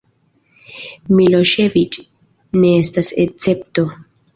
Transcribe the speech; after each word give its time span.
Miloŝeviĉ 1.19 2.01
ne 2.59 2.77
estas 2.83 3.17
escepto. 3.27 3.91